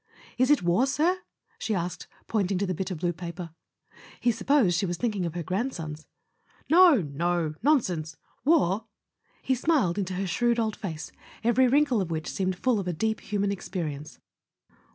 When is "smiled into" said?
9.53-10.15